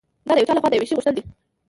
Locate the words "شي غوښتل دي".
0.89-1.23